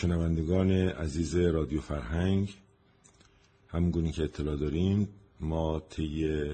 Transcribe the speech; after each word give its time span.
شنوندگان 0.00 0.70
عزیز 0.72 1.36
رادیو 1.36 1.80
فرهنگ 1.80 2.54
همگونی 3.68 4.12
که 4.12 4.24
اطلاع 4.24 4.56
داریم 4.56 5.08
ما 5.40 5.80
طی 5.80 6.48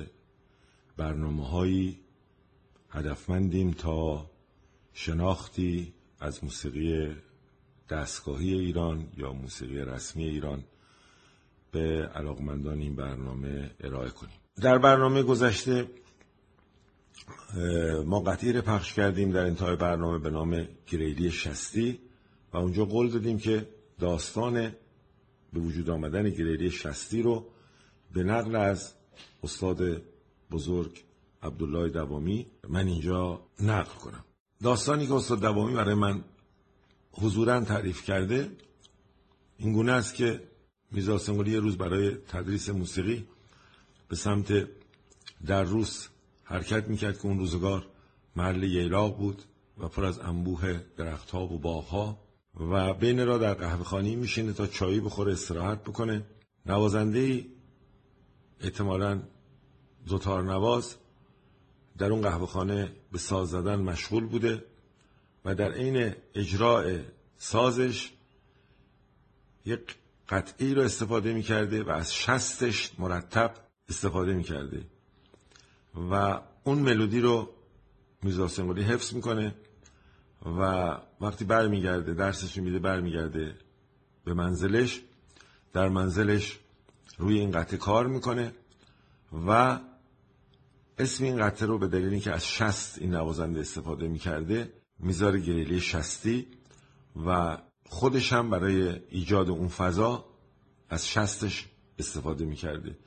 برنامه 0.96 1.48
هایی 1.48 2.00
هدفمندیم 2.90 3.70
تا 3.70 4.30
شناختی 4.92 5.92
از 6.20 6.44
موسیقی 6.44 7.16
دستگاهی 7.90 8.54
ایران 8.54 9.08
یا 9.16 9.32
موسیقی 9.32 9.78
رسمی 9.78 10.24
ایران 10.24 10.64
به 11.72 12.10
علاقمندان 12.14 12.78
این 12.78 12.96
برنامه 12.96 13.70
ارائه 13.80 14.10
کنیم. 14.10 14.36
در 14.62 14.78
برنامه 14.78 15.22
گذشته 15.22 15.88
ما 18.04 18.20
قطعی 18.20 18.60
پخش 18.60 18.92
کردیم 18.94 19.32
در 19.32 19.46
انتهای 19.46 19.76
برنامه 19.76 20.18
به 20.18 20.30
نام 20.30 20.68
گریلی 20.86 21.30
شستی. 21.30 22.00
و 22.52 22.56
اونجا 22.56 22.84
قول 22.84 23.10
دادیم 23.10 23.38
که 23.38 23.68
داستان 23.98 24.72
به 25.52 25.60
وجود 25.60 25.90
آمدن 25.90 26.30
گریلی 26.30 26.70
شستی 26.70 27.22
رو 27.22 27.46
به 28.12 28.22
نقل 28.22 28.56
از 28.56 28.94
استاد 29.42 30.02
بزرگ 30.50 31.04
عبدالله 31.42 31.88
دوامی 31.88 32.46
من 32.68 32.86
اینجا 32.86 33.40
نقل 33.60 33.94
کنم. 33.94 34.24
داستانی 34.62 35.06
که 35.06 35.14
استاد 35.14 35.40
دوامی 35.40 35.74
برای 35.74 35.94
من 35.94 36.24
حضورا 37.12 37.60
تعریف 37.60 38.04
کرده 38.04 38.50
این 39.58 39.72
گونه 39.72 39.92
است 39.92 40.14
که 40.14 40.42
میرزا 40.90 41.18
سنگلی 41.18 41.50
یه 41.50 41.60
روز 41.60 41.78
برای 41.78 42.14
تدریس 42.14 42.68
موسیقی 42.68 43.26
به 44.08 44.16
سمت 44.16 44.68
در 45.46 45.62
روز 45.62 46.08
حرکت 46.44 46.88
می‌کرد 46.88 47.18
که 47.18 47.26
اون 47.26 47.38
روزگار 47.38 47.86
محل 48.36 48.62
ییلاق 48.62 49.18
بود 49.18 49.42
و 49.78 49.88
پر 49.88 50.04
از 50.04 50.18
انبوه 50.18 50.80
درختها 50.96 51.46
و 51.46 51.58
باغها. 51.58 52.25
و 52.60 52.94
بین 52.94 53.26
را 53.26 53.38
در 53.38 53.54
قهوه 53.54 53.84
خانی 53.84 54.16
میشینه 54.16 54.52
تا 54.52 54.66
چایی 54.66 55.00
بخوره 55.00 55.32
استراحت 55.32 55.82
بکنه. 55.82 56.26
نوازنده 56.66 57.18
ای 57.18 57.46
احتمالا 58.60 59.22
زوتار 60.06 60.42
نواز 60.42 60.96
در 61.98 62.12
اون 62.12 62.22
قهوه 62.22 62.46
خانه 62.46 62.92
به 63.12 63.18
ساز 63.18 63.50
زدن 63.50 63.76
مشغول 63.76 64.26
بوده 64.26 64.64
و 65.44 65.54
در 65.54 65.72
عین 65.72 66.14
اجراع 66.34 66.98
سازش 67.36 68.12
یک 69.64 69.96
قطعی 70.28 70.74
رو 70.74 70.82
استفاده 70.82 71.32
می 71.32 71.42
کرده 71.42 71.82
و 71.82 71.90
از 71.90 72.14
شستش 72.14 72.92
مرتب 72.98 73.54
استفاده 73.88 74.34
می 74.34 74.42
کرده 74.42 74.86
و 76.10 76.40
اون 76.64 76.78
ملودی 76.78 77.20
رو 77.20 77.50
میرزا 78.22 78.46
حفظ 78.72 79.14
می‌کنه. 79.14 79.54
و 80.46 80.60
وقتی 81.20 81.44
برمیگرده 81.44 82.14
درسش 82.14 82.56
میده 82.56 82.78
برمیگرده 82.78 83.54
به 84.24 84.34
منزلش 84.34 85.00
در 85.72 85.88
منزلش 85.88 86.58
روی 87.18 87.38
این 87.38 87.50
قطعه 87.50 87.78
کار 87.78 88.06
می‌کنه 88.06 88.52
و 89.46 89.80
اسم 90.98 91.24
این 91.24 91.36
قطعه 91.36 91.68
رو 91.68 91.78
به 91.78 91.88
دلیل 91.88 92.08
اینکه 92.08 92.32
از 92.32 92.48
شست 92.48 92.98
این 92.98 93.14
نوازنده 93.14 93.60
استفاده 93.60 94.08
می‌کرده 94.08 94.72
می‌ذاره 94.98 95.40
گریلی 95.40 95.80
شستی 95.80 96.46
و 97.26 97.58
خودش 97.88 98.32
هم 98.32 98.50
برای 98.50 99.00
ایجاد 99.10 99.50
اون 99.50 99.68
فضا 99.68 100.24
از 100.90 101.08
شستش 101.08 101.68
استفاده 101.98 102.44
می‌کرده. 102.44 102.98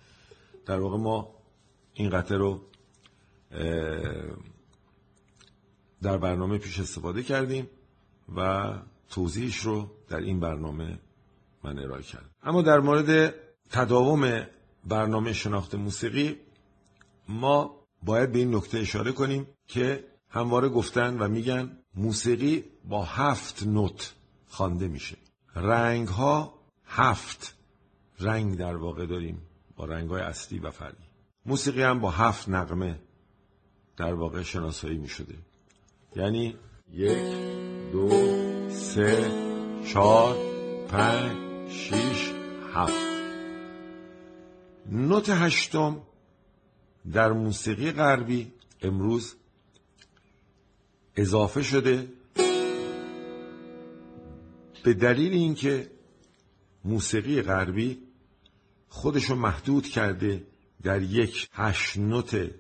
در 0.66 0.80
واقع 0.80 0.98
ما 0.98 1.36
این 1.94 2.10
قطعه 2.10 2.38
رو 2.38 2.62
در 6.02 6.18
برنامه 6.18 6.58
پیش 6.58 6.80
استفاده 6.80 7.24
کردیم 7.24 7.70
و 8.36 8.74
توضیحش 9.10 9.60
رو 9.60 9.92
در 10.10 10.18
این 10.18 10.40
برنامه 10.40 11.00
من 11.64 11.80
ارائه 11.80 12.04
کردم. 12.04 12.30
اما 12.44 12.62
در 12.62 12.80
مورد 12.80 13.34
تداوم 13.70 14.46
برنامه 14.86 15.34
شناخت 15.34 15.76
موسیقی 15.76 16.36
ما 17.30 17.80
باید 18.04 18.32
به 18.32 18.40
این 18.40 18.56
نکته 18.56 18.78
اشاره 18.80 19.12
کنیم 19.12 19.48
که 19.68 20.06
همواره 20.30 20.70
گفتن 20.70 21.18
و 21.20 21.28
میگن 21.28 21.78
موسیقی 21.96 22.64
با 22.86 23.04
هفت 23.04 23.64
نوت 23.64 24.16
خوانده 24.48 24.88
میشه. 24.88 25.18
رنگ 25.56 26.08
ها 26.08 26.54
هفت 26.86 27.56
رنگ 28.20 28.58
در 28.58 28.76
واقع 28.76 29.06
داریم 29.06 29.42
با 29.76 29.86
رنگ 29.86 30.10
های 30.10 30.22
اصلی 30.22 30.60
و 30.60 30.72
فرعی 30.72 31.10
موسیقی 31.46 31.82
هم 31.82 32.00
با 32.00 32.12
هفت 32.12 32.50
نغمه 32.50 33.00
در 33.98 34.14
واقع 34.14 34.44
شناسایی 34.44 34.98
می‌شده. 34.98 35.36
یعنی 36.16 36.56
یک 36.94 37.36
دو 37.92 38.10
سه 38.70 39.32
چهار 39.94 40.36
پنج 40.88 41.72
شیش 41.72 42.32
هفت. 42.74 43.10
نوت 44.92 45.30
هشتم 45.30 46.02
در 47.14 47.32
موسیقی 47.32 47.92
غربی 47.92 48.54
امروز 48.82 49.36
اضافه 51.16 51.64
شده 51.64 52.08
به 54.84 54.94
دلیل 54.94 55.34
اینکه 55.34 55.92
موسیقی 56.86 57.42
غربی 57.42 58.00
خودشو 58.90 59.36
محدود 59.36 59.88
کرده 59.88 60.48
در 60.84 61.02
یک 61.02 61.50
هشت 61.54 61.98
نوت 61.98 62.52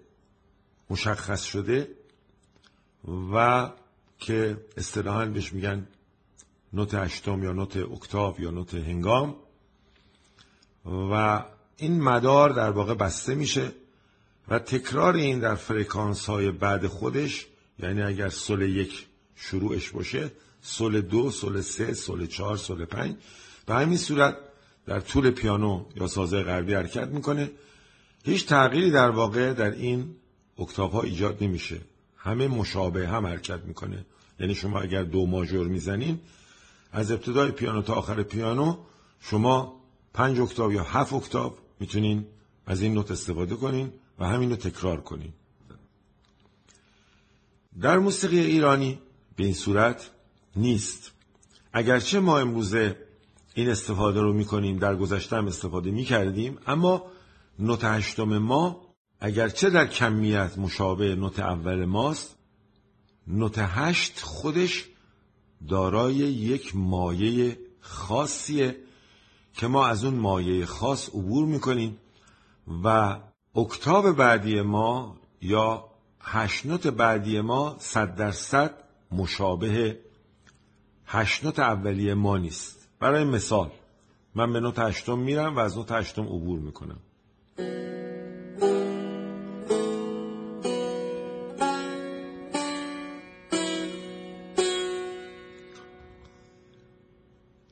مشخص 0.89 1.43
شده 1.43 1.98
و 3.33 3.69
که 4.19 4.57
اصطلاحا 4.77 5.25
بهش 5.25 5.53
میگن 5.53 5.87
نوت 6.73 6.93
هشتم 6.93 7.43
یا 7.43 7.51
نوت 7.51 7.77
اکتاو 7.77 8.41
یا 8.41 8.51
نوت 8.51 8.73
هنگام. 8.73 9.35
و 10.85 11.43
این 11.77 12.01
مدار 12.01 12.49
در 12.49 12.69
واقع 12.69 12.93
بسته 12.93 13.35
میشه 13.35 13.71
و 14.47 14.59
تکرار 14.59 15.15
این 15.15 15.39
در 15.39 15.55
فرکانس 15.55 16.25
های 16.25 16.51
بعد 16.51 16.87
خودش 16.87 17.47
یعنی 17.79 18.01
اگر 18.01 18.29
سل 18.29 18.61
یک 18.61 19.07
شروعش 19.35 19.89
باشه 19.89 20.31
سل 20.61 21.01
دو، 21.01 21.31
سل 21.31 21.61
سه، 21.61 21.93
سل 21.93 22.25
چهار، 22.25 22.57
سل 22.57 22.85
پنج 22.85 23.15
به 23.65 23.75
همین 23.75 23.97
صورت 23.97 24.37
در 24.85 24.99
طول 24.99 25.31
پیانو 25.31 25.85
یا 25.95 26.07
سازهای 26.07 26.43
غربی 26.43 26.73
حرکت 26.73 27.07
می‌کنه. 27.07 27.51
هیچ 28.25 28.45
تغییری 28.45 28.91
در 28.91 29.09
واقع 29.09 29.53
در 29.53 29.71
این 29.71 30.15
اکتاف 30.59 30.91
ها 30.91 31.01
ایجاد 31.01 31.43
نمیشه. 31.43 31.81
همه 32.19 32.47
مشابه 32.47 33.07
هم 33.07 33.25
حرکت 33.25 33.59
می‌کنه. 33.63 34.05
یعنی 34.39 34.55
شما 34.55 34.79
اگر 34.79 35.03
دو 35.03 35.25
ماژور 35.25 35.67
می‌زنین 35.67 36.19
از 36.91 37.11
ابتدای 37.11 37.51
پیانو 37.51 37.81
تا 37.81 37.93
آخر 37.93 38.23
پیانو 38.23 38.77
شما 39.19 39.81
پنج 40.13 40.39
اکتاو 40.39 40.73
یا 40.73 40.83
هفت 40.83 41.13
اکتاو 41.13 41.53
می‌تونین 41.79 42.25
از 42.65 42.81
این 42.81 42.93
نوت 42.93 43.11
استفاده 43.11 43.55
کنین 43.55 43.93
و 44.19 44.27
همین 44.27 44.49
رو 44.49 44.55
تکرار 44.55 45.01
کنین. 45.01 45.33
در 47.81 47.99
موسیقی 47.99 48.39
ایرانی 48.39 48.99
به 49.35 49.43
این 49.43 49.53
صورت 49.53 50.09
نیست. 50.55 51.11
اگرچه 51.73 52.19
ما 52.19 52.39
امروزه 52.39 52.97
این 53.53 53.69
استفاده 53.69 54.21
رو 54.21 54.33
می‌کنیم 54.33 54.77
در 54.77 54.95
گذشته 54.95 55.35
هم 55.35 55.47
استفاده 55.47 55.91
می‌کردیم 55.91 56.57
اما 56.67 57.03
نوت 57.59 57.83
هشتم 57.83 58.37
ما 58.37 58.88
اگرچه 59.19 59.69
در 59.69 59.87
کمیت 59.87 60.57
مشابه 60.57 61.15
نوت 61.15 61.39
اول 61.39 61.85
ماست 61.85 62.35
نوت 63.27 63.55
هشت 63.57 64.19
خودش 64.21 64.85
دارای 65.67 66.15
یک 66.15 66.75
مایه 66.75 67.57
خاصیه 67.79 68.75
که 69.53 69.67
ما 69.67 69.87
از 69.87 70.03
اون 70.03 70.13
مایه 70.13 70.65
خاص 70.65 71.09
عبور 71.09 71.45
می‌کنیم 71.45 71.97
و 72.83 73.17
اکتاب 73.55 74.11
بعدی 74.11 74.61
ما 74.61 75.17
یا 75.41 75.85
هشت 76.21 76.65
نوت 76.65 76.87
بعدی 76.87 77.41
ما 77.41 77.75
صد 77.79 78.15
درصد 78.15 78.73
مشابه 79.11 79.99
هشت 81.05 81.43
نوت 81.43 81.59
اولیه 81.59 82.13
ما 82.13 82.37
نیست. 82.37 82.87
برای 82.99 83.23
مثال 83.23 83.71
من 84.35 84.53
به 84.53 84.59
نوت 84.59 84.79
هشتم 84.79 85.19
میرم 85.19 85.55
و 85.55 85.59
از 85.59 85.77
نوت 85.77 85.91
هشتم 85.91 86.23
عبور 86.23 86.59
می‌کنم. 86.59 86.99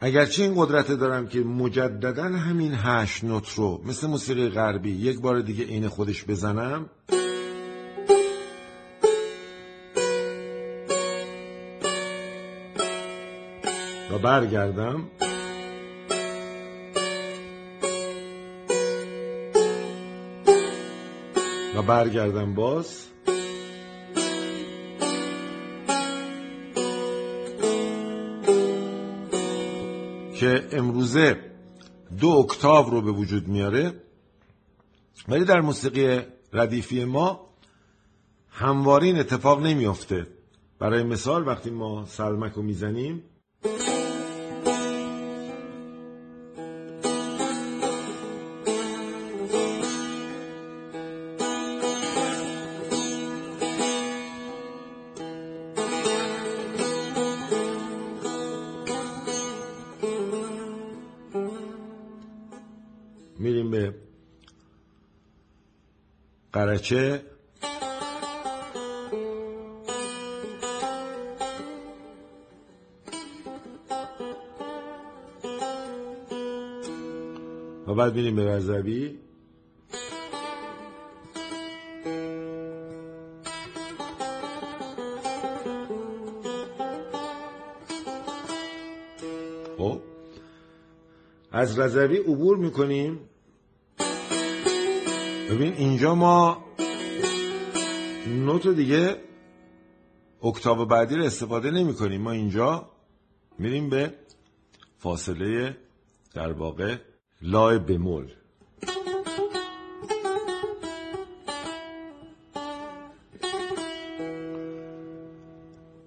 اگرچه 0.07 0.43
این 0.43 0.53
قدرت 0.57 0.91
دارم 0.91 1.27
که 1.27 1.39
مجددا 1.39 2.23
همین 2.23 2.73
هشت 2.75 3.23
نوت 3.23 3.53
رو 3.55 3.81
مثل 3.85 4.07
موسیقی 4.07 4.49
غربی 4.49 4.91
یک 4.91 5.19
بار 5.19 5.41
دیگه 5.41 5.65
عین 5.65 5.87
خودش 5.87 6.25
بزنم. 6.25 6.89
و 14.11 14.17
برگردم. 14.17 15.03
و 21.75 21.81
برگردم 21.81 22.53
باز. 22.53 23.07
که 30.39 30.67
امروزه 30.71 31.51
دو 32.19 32.27
اکتاو 32.27 32.89
رو 32.89 33.01
به 33.01 33.11
وجود 33.11 33.47
میاره 33.47 33.93
ولی 35.27 35.45
در 35.45 35.61
موسیقی 35.61 36.21
ردیفی 36.53 37.05
ما 37.05 37.49
همواره 38.49 39.07
این 39.07 39.19
اتفاق 39.19 39.61
نمیافته. 39.61 40.27
برای 40.79 41.03
مثال 41.03 41.47
وقتی 41.47 41.69
ما 41.69 42.05
سلمک 42.05 42.53
رو 42.53 42.61
می‌زنیم 42.61 43.23
قرچه 66.57 67.21
و 77.87 77.93
بعد 77.93 78.15
میریم 78.15 78.35
به 78.35 78.45
رزوی 78.55 79.17
خب 89.77 90.01
از 91.51 91.79
رضوی 91.79 92.17
عبور 92.17 92.57
می‌کنیم 92.57 93.19
ببین 95.49 95.73
اینجا 95.73 96.15
ما 96.15 96.65
نوت 98.27 98.67
دیگه 98.67 99.15
اکتاو 100.43 100.85
بعدی 100.85 101.15
رو 101.15 101.23
استفاده 101.23 101.71
نمی 101.71 101.93
کنیم. 101.93 102.21
ما 102.21 102.31
اینجا 102.31 102.91
میریم 103.59 103.89
به 103.89 104.13
فاصله 104.97 105.77
در 106.33 106.51
واقع 106.51 106.95
لای 107.41 107.79
بمول. 107.79 108.31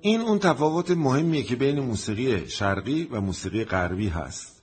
این 0.01 0.21
اون 0.21 0.39
تفاوت 0.39 0.91
مهمیه 0.91 1.43
که 1.43 1.57
بین 1.57 1.81
موسیقی 1.81 2.49
شرقی 2.49 3.09
و 3.11 3.21
موسیقی 3.21 3.65
غربی 3.65 4.09
هست. 4.09 4.60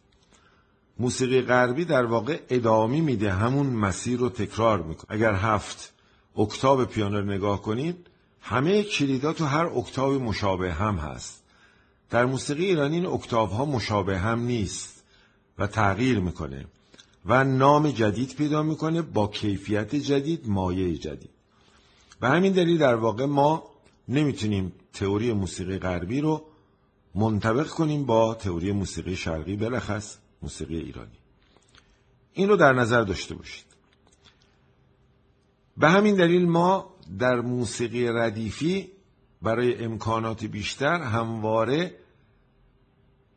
موسیقی 0.99 1.41
غربی 1.41 1.85
در 1.85 2.05
واقع 2.05 2.39
ادامه 2.49 3.01
میده 3.01 3.31
همون 3.31 3.67
مسیر 3.67 4.19
رو 4.19 4.29
تکرار 4.29 4.81
می‌کنه. 4.81 5.05
اگر 5.09 5.33
هفت 5.33 5.93
اکتاب 6.37 6.85
پیانو 6.85 7.21
نگاه 7.21 7.61
کنید 7.61 8.07
همه 8.41 8.83
کلیدا 8.83 9.33
تو 9.33 9.45
هر 9.45 9.65
اکتاب 9.65 10.13
مشابه 10.13 10.73
هم 10.73 10.95
هست. 10.95 11.43
در 12.09 12.25
موسیقی 12.25 12.65
ایرانی 12.65 12.95
این 12.95 13.05
اکتاب 13.05 13.51
ها 13.51 13.65
مشابه 13.65 14.17
هم 14.17 14.39
نیست 14.39 15.03
و 15.57 15.67
تغییر 15.67 16.19
می‌کنه 16.19 16.65
و 17.25 17.43
نام 17.43 17.91
جدید 17.91 18.35
پیدا 18.35 18.63
می‌کنه 18.63 19.01
با 19.01 19.27
کیفیت 19.27 19.95
جدید 19.95 20.49
مایه 20.49 20.97
جدید. 20.97 21.29
به 22.19 22.27
همین 22.27 22.53
دلیل 22.53 22.77
در 22.77 22.95
واقع 22.95 23.25
ما 23.25 23.63
نمی‌تونیم 24.07 24.71
تئوری 24.93 25.33
موسیقی 25.33 25.77
غربی 25.77 26.21
رو 26.21 26.43
منطبق 27.15 27.67
کنیم 27.67 28.05
با 28.05 28.33
تئوری 28.33 28.71
موسیقی 28.71 29.15
شرقی 29.15 29.55
بلخص. 29.55 30.17
موسیقی 30.41 30.77
ایرانی. 30.77 31.17
این 32.33 32.49
رو 32.49 32.55
در 32.55 32.73
نظر 32.73 33.01
داشته 33.01 33.35
باشید. 33.35 33.65
به 35.77 35.89
همین 35.89 36.15
دلیل 36.15 36.45
ما 36.45 36.95
در 37.19 37.41
موسیقی 37.41 38.07
ردیفی 38.07 38.91
برای 39.41 39.83
امکانات 39.83 40.45
بیشتر 40.45 41.01
همواره 41.01 41.95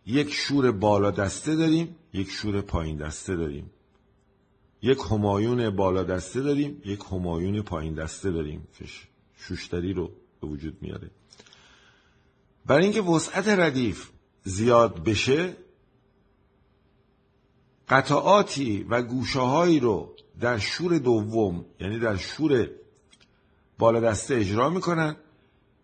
یک 0.07 0.33
شور 0.33 0.73
بالا 0.73 1.11
دسته 1.11 1.57
داریم 1.57 1.97
یک 2.13 2.31
شور 2.31 2.61
پایین 2.61 2.97
دسته 2.97 3.37
داریم. 3.37 3.71
یک 4.83 4.99
همایون 5.11 5.71
بالا 5.71 6.03
دسته 6.03 6.41
داریم 6.41 6.83
یک 6.85 7.01
همایون 7.13 7.63
پایین 7.63 7.95
دسته 7.95 8.31
داریم. 8.31 8.69
که 8.79 8.85
شوشتری 9.37 9.93
رو 9.93 10.11
به 10.41 10.47
وجود 10.47 10.83
میاره. 10.83 11.11
برای 12.67 12.85
اینکه 12.85 13.03
وسعت 13.03 13.49
ردیف 13.49 14.11
زیاد 14.45 15.05
بشه 15.05 15.57
قطعاتی 17.91 18.87
و 18.91 19.03
گوشه 19.03 19.79
رو 19.81 20.15
در 20.41 20.59
شور 20.59 20.99
دوم 20.99 21.65
یعنی 21.81 21.99
در 21.99 22.17
شور 22.17 22.69
بالا 23.79 24.01
دسته 24.01 24.35
اجرا 24.35 24.71
می‌کنن 24.71 25.17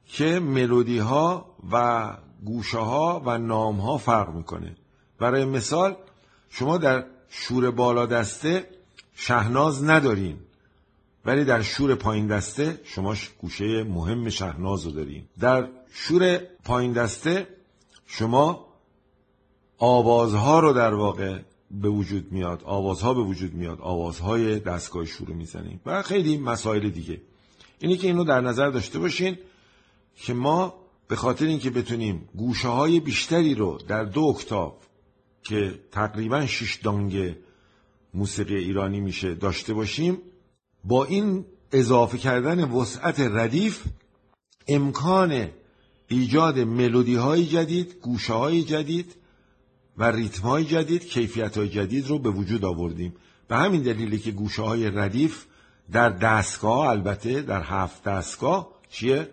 که 0.07 0.41
ملودی 0.41 0.99
ها 0.99 1.57
و 1.73 2.17
گوشه 2.45 2.79
ها 2.79 3.23
و 3.25 3.39
نام 3.39 3.77
ها 3.77 3.99
فرق 3.99 4.35
می‌کنه. 4.35 4.77
برای 5.19 5.45
مثال 5.45 5.97
شما 6.51 6.79
در 6.79 7.05
شور 7.29 7.71
بالا 7.71 8.07
دسته 8.07 8.69
شهناز 9.15 9.85
ندارین 9.85 10.39
ولی 11.25 11.45
در 11.45 11.63
شور 11.63 11.95
پایین 11.95 12.27
دسته 12.27 12.81
شما 12.85 13.15
گوشه 13.41 13.85
مهم 13.85 14.29
شهناز 14.29 14.87
رو 14.87 14.93
دارین. 14.93 15.25
در 15.41 15.69
شور 15.93 16.39
پایین 16.65 16.93
دسته 16.93 17.49
شما 18.07 18.67
آوازها 19.79 20.61
رو 20.61 20.73
در 20.73 20.95
واقع 20.95 21.39
به 21.83 21.89
وجود 21.89 22.33
میاد 22.33 22.63
آوازها 22.65 23.15
به 23.15 23.23
وجود 23.23 23.55
میاد 23.55 23.81
آوازهای 23.81 24.59
دستگاه 24.59 25.05
شروع 25.05 25.37
می‌زنیم 25.37 25.81
و 25.87 26.03
خیلی 26.03 26.39
مسائل 26.39 26.91
دیگه. 26.91 27.21
اینی 27.79 27.97
که 27.97 28.07
اینو 28.07 28.25
در 28.25 28.41
نظر 28.41 28.71
داشته 28.71 28.99
باشین 28.99 29.39
که 30.17 30.35
ما 30.35 30.75
به 31.09 31.17
خاطر 31.17 31.47
اینکه 31.47 31.71
بتونیم 31.71 32.29
گوشه 32.37 32.69
های 32.69 33.01
بیشتری 33.01 33.55
رو 33.55 33.79
در 33.89 34.05
دو 34.05 34.21
اکتاف 34.21 34.75
که 35.43 35.81
تقریبا 35.93 36.47
شش 36.47 36.77
دانگ 36.77 37.37
موسیقی 38.15 38.57
ایرانی 38.57 39.01
میشه 39.01 39.35
داشته 39.35 39.75
باشیم 39.75 40.19
با 40.85 41.05
این 41.05 41.45
اضافه 41.73 42.19
کردن 42.19 42.71
وسعت 42.71 43.21
ردیف 43.21 43.85
امکان 44.69 45.51
ایجاد 46.09 46.59
ملودی 46.59 47.15
های 47.15 47.47
جدید 47.47 47.95
گوشه 48.03 48.33
های 48.33 48.63
جدید 48.63 49.17
و 49.99 50.05
ریتم 50.05 50.43
های 50.43 50.65
جدید 50.65 51.07
کیفیت 51.07 51.59
های 51.59 51.69
جدید 51.69 52.09
رو 52.09 52.19
به 52.19 52.31
وجود 52.31 52.65
آوردیم. 52.65 53.15
به 53.49 53.57
همین 53.57 53.83
دلیلی 53.83 54.19
که 54.19 54.31
گوشه 54.31 54.63
های 54.63 54.91
ردیف 54.91 55.45
در 55.93 56.11
دستگاه 56.11 56.89
البته 56.89 57.43
در 57.43 57.63
هفت 57.63 58.03
دستگاه 58.03 58.69
چیه؟ 58.91 59.29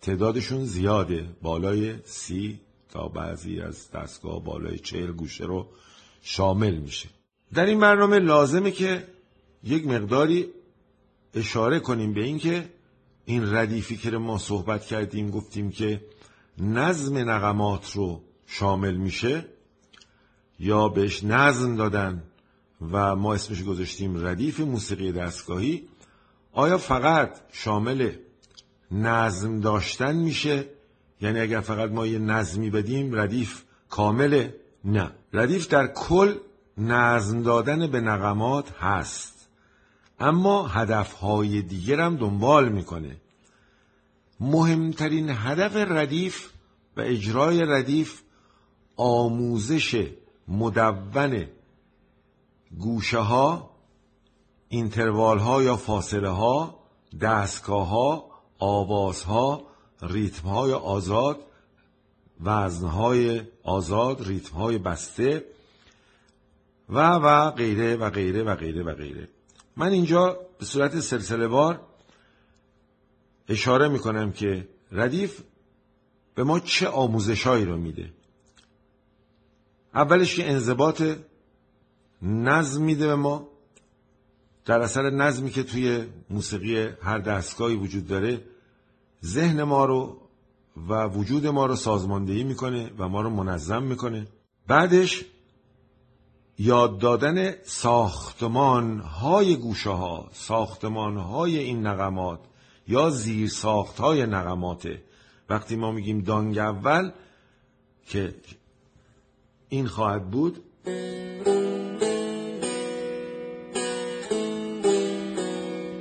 تعدادشون 0.00 0.64
زیاده. 0.64 1.26
بالای 1.42 1.94
سی 2.04 2.60
تا 2.88 3.08
بعضی 3.08 3.60
از 3.60 3.90
دستگاه 3.90 4.44
بالای 4.44 4.78
چهل 4.78 5.12
گوشه 5.12 5.44
رو 5.44 5.66
شامل 6.22 6.74
میشه. 6.74 7.08
در 7.54 7.66
این 7.66 7.80
برنامه 7.80 8.18
لازمه 8.18 8.70
که 8.70 9.06
یک 9.64 9.86
مقداری 9.86 10.48
اشاره 11.34 11.80
کنیم 11.80 12.14
به 12.14 12.24
اینکه 12.24 12.68
این 13.24 13.54
ردیفی 13.54 13.96
که 13.96 14.10
ما 14.10 14.38
صحبت 14.38 14.84
کردیم 14.84 15.30
گفتیم 15.30 15.70
که 15.70 16.00
نظم 16.58 17.30
نقمات 17.30 17.92
رو 17.92 18.22
شامل 18.46 18.94
میشه. 18.94 19.46
یا 20.62 20.88
بهش 20.88 21.24
نظم 21.24 21.76
دادن 21.76 22.22
و 22.92 23.16
ما 23.16 23.34
اسمش 23.34 23.64
گذاشتیم 23.64 24.26
ردیف 24.26 24.60
موسیقی 24.60 25.12
دستگاهی 25.12 25.88
آیا 26.52 26.78
فقط 26.78 27.40
شامل 27.52 28.12
نظم 28.90 29.60
داشتن 29.60 30.16
میشه؟ 30.16 30.64
یعنی 31.20 31.40
اگر 31.40 31.60
فقط 31.60 31.90
ما 31.90 32.06
یه 32.06 32.18
نظمی 32.18 32.70
بدیم 32.70 33.14
ردیف 33.14 33.62
کامله؟ 33.88 34.54
نه. 34.84 35.10
ردیف 35.32 35.68
در 35.68 35.86
کل 35.86 36.34
نظم 36.78 37.42
دادن 37.42 37.86
به 37.86 38.00
نقمات 38.00 38.70
هست. 38.70 39.48
اما 40.20 40.66
هدفهای 40.66 41.62
دیگر 41.62 42.00
هم 42.00 42.16
دنبال 42.16 42.68
می‌کنه. 42.68 43.16
مهمترین 44.40 45.30
هدف 45.30 45.76
ردیف 45.76 46.50
و 46.96 47.00
اجرای 47.00 47.60
ردیف 47.60 48.22
آموزش 48.96 50.06
مدون 50.52 51.46
گوشه 52.78 53.18
ها 53.18 53.70
اینتروال 54.68 55.38
ها 55.38 55.62
یا 55.62 55.76
فاصله 55.76 56.28
ها 56.28 56.78
دستگاه 57.20 57.88
ها 57.88 58.30
آواز 58.58 59.22
ها 59.22 59.62
ریتم 60.02 60.48
های 60.48 60.72
آزاد 60.72 61.40
وزن 62.40 62.86
های 62.86 63.42
آزاد 63.62 64.26
ریتم 64.26 64.56
های 64.56 64.78
بسته 64.78 65.44
و 66.88 67.14
و 67.14 67.50
غیره 67.50 67.96
و 67.96 68.10
غیره 68.10 68.42
و 68.42 68.54
غیره 68.54 68.82
و 68.82 68.94
غیره. 68.94 69.28
من 69.76 69.88
اینجا 69.88 70.38
به 70.58 70.64
صورت 70.64 71.00
سلسله 71.00 71.46
وار 71.46 71.80
اشاره 73.48 73.88
می‌کنم 73.88 74.32
که 74.32 74.68
ردیف 74.92 75.42
به 76.34 76.44
ما 76.44 76.60
چه 76.60 76.88
آموزشهایی 76.88 77.64
رو 77.64 77.76
میده. 77.76 78.12
اولش 79.94 80.36
که 80.36 80.50
انضباط 80.50 81.02
نظم 82.22 82.82
میده 82.82 83.06
به 83.06 83.14
ما 83.14 83.48
در 84.64 84.80
اثر 84.80 85.10
نظمی 85.10 85.50
که 85.50 85.62
توی 85.62 86.04
موسیقی 86.30 86.88
هر 87.02 87.18
دستگاهی 87.18 87.76
وجود 87.76 88.06
داره 88.06 88.40
ذهن 89.24 89.62
ما 89.62 89.84
رو 89.84 90.16
و 90.88 91.06
وجود 91.06 91.46
ما 91.46 91.66
رو 91.66 91.76
سازماندهی 91.76 92.44
می‌کنه 92.44 92.90
و 92.98 93.08
ما 93.08 93.20
رو 93.20 93.30
منظم 93.30 93.82
می‌کنه. 93.82 94.26
بعدش 94.66 95.24
یاد 96.58 96.98
دادن 96.98 97.54
ساختمان 97.62 98.98
های 98.98 99.56
گوشه 99.56 99.90
ها 99.90 100.28
ساختمان 100.32 101.16
های 101.16 101.58
این 101.58 101.86
نقمات 101.86 102.40
یا 102.88 103.10
زیر 103.10 103.48
ساخت 103.48 103.98
های 103.98 104.26
نقماته 104.26 105.02
وقتی 105.48 105.76
ما 105.76 105.92
میگیم 105.92 106.20
دانگ 106.20 106.58
اول 106.58 107.10
که 108.06 108.34
این 109.72 109.86
خواهد 109.86 110.30
بود؟ 110.30 110.64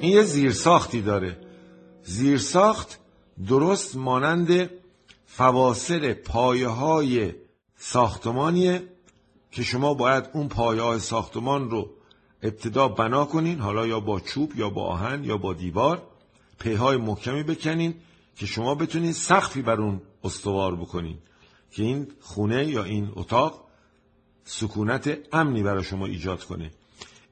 این 0.02 0.12
یه 0.12 0.24
زیرساختی 0.24 1.02
داره. 1.02 1.38
زیرساخت 2.04 3.00
درست 3.48 3.96
مانند 3.96 4.70
فواصل 5.26 6.14
پایه 6.14 6.68
های 6.68 7.34
ساختمانیه 7.78 8.84
که 9.52 9.64
شما 9.64 9.94
باید 9.94 10.30
اون 10.34 10.48
پایه 10.48 10.82
های 10.82 11.00
ساختمان 11.00 11.70
رو 11.70 11.90
ابتدا 12.44 12.88
بنا 12.88 13.26
کنین 13.26 13.60
حالا 13.60 13.88
یا 13.88 14.00
با 14.00 14.20
چوب 14.20 14.56
یا 14.56 14.70
با 14.70 14.86
آهن 14.86 15.24
یا 15.24 15.38
با 15.38 15.54
دیوار 15.54 16.04
پیهای 16.60 16.98
محکمی 16.98 17.44
بکنین 17.44 17.96
که 18.36 18.46
شما 18.46 18.76
بتونین 18.76 19.14
سقفی 19.14 19.62
بر 19.62 19.82
اون 19.82 20.02
استوار 20.24 20.76
بکنین. 20.76 21.18
که 21.72 21.84
این 21.84 22.08
خونه 22.20 22.68
یا 22.68 22.84
این 22.84 23.12
اتاق 23.16 23.64
سکونت 24.44 25.18
امنی 25.32 25.64
برای 25.64 25.84
شما 25.84 26.06
ایجاد 26.06 26.44
کنه. 26.44 26.72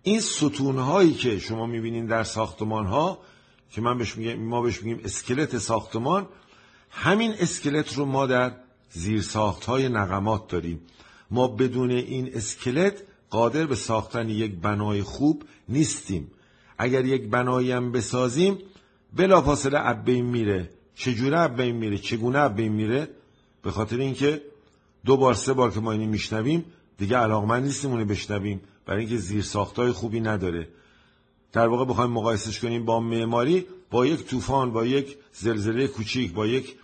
این 0.04 0.22
ستونهایی 0.22 1.14
که 1.14 1.40
شما 1.40 1.66
می‌بینین 1.66 2.06
در 2.06 2.24
ساختمان 2.24 2.86
ها 2.86 3.20
که 3.72 3.82
من 3.82 3.98
بهش 3.98 4.18
میگم 4.18 4.44
ما 4.44 4.62
بهش 4.62 4.84
میگیم 4.84 5.02
اسکلت 5.06 5.58
ساختمان 5.58 6.28
همین 6.90 7.34
اسکلت 7.40 7.98
رو 7.98 8.06
ما 8.06 8.26
در 8.26 8.56
زیر 8.92 9.22
ساخت 9.22 9.66
های 9.66 9.90
نقمات 9.90 10.48
داریم. 10.48 10.82
ما 11.32 11.48
بدون 11.48 11.92
این 11.92 12.30
اسکلت 12.34 13.04
قادر 13.30 13.66
به 13.66 13.76
ساختن 13.76 14.30
یک 14.30 14.56
بنای 14.56 15.04
خوب 15.04 15.44
نیستیم. 15.70 16.32
اگر 16.78 17.06
یک 17.06 17.30
بنایی 17.30 17.72
هم 17.72 17.92
بسازیم 17.92 18.58
بلافاصله 19.14 19.80
اب 19.88 20.10
میره. 20.10 20.70
چجوره 20.96 21.40
اب 21.40 21.62
میره؟ 21.62 21.98
چگونه 21.98 22.40
اب 22.40 22.60
میره؟ 22.60 23.08
به 23.62 23.72
خاطر 23.72 23.98
اینکه 23.98 24.42
دو 25.06 25.18
بار 25.18 25.34
سه 25.34 25.54
بار 25.54 25.72
که 25.72 25.80
ما 25.80 25.92
اینو 25.92 26.06
میشنویم 26.06 26.66
دیگه 26.98 27.18
علاقمند 27.18 27.64
نیستیم 27.64 27.92
اونو 27.92 28.06
بشنویم. 28.06 28.62
برای 28.86 29.00
اینکه 29.00 29.18
زیر 29.18 29.42
ساختای 29.42 29.92
خوبی 29.92 30.20
نداره. 30.20 30.68
در 31.52 31.68
واقع 31.68 31.86
بخوایم 31.86 32.12
مقایسش 32.12 32.60
کنیم 32.60 32.86
با 32.86 33.00
معماری 33.00 33.66
با 33.92 34.06
یک 34.06 34.26
طوفان 34.26 34.72
با 34.72 34.86
یک 34.86 35.18
زلزله 35.34 35.88
کوچیک 35.88 36.34
با 36.34 36.48
یک 36.48 36.76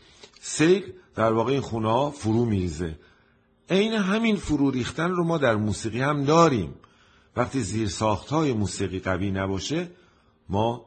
سیل 0.41 0.93
در 1.15 1.33
واقع 1.33 1.51
این 1.51 1.61
خونه 1.61 1.91
ها 1.91 2.11
فرو 2.11 2.45
میریزه. 2.45 2.99
عین 3.69 3.93
همین 3.93 4.35
فرو 4.35 4.71
ریختن 4.71 5.11
رو 5.11 5.23
ما 5.23 5.37
در 5.37 5.55
موسیقی 5.55 6.01
هم 6.01 6.23
داریم. 6.23 6.73
وقتی 7.35 7.61
زیر 7.61 7.87
ساخت 7.87 8.29
های 8.29 8.53
موسیقی 8.53 8.99
قوی 8.99 9.31
نباشه 9.31 9.91
ما 10.49 10.85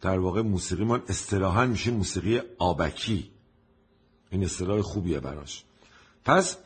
در 0.00 0.18
واقع 0.18 0.42
موسیقی 0.42 0.84
ما 0.84 0.98
اصطلاحا 1.08 1.66
میشه 1.66 1.90
موسیقی 1.90 2.40
آبکی. 2.58 3.30
این 4.36 4.44
اصطلاح 4.44 4.80
خوبیه 4.80 5.20
براش. 5.20 5.64
پس 6.24 6.56